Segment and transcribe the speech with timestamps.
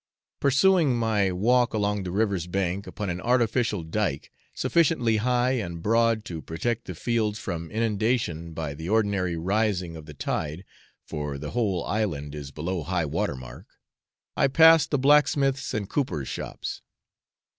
[0.39, 6.25] Pursuing my walk along the river's bank, upon an artificial dyke, sufficiently high and broad
[6.25, 10.65] to protect the fields from inundation by the ordinary rising of the tide
[11.05, 13.67] for the whole island is below high water mark
[14.35, 16.81] I passed the blacksmith's and cooper's shops.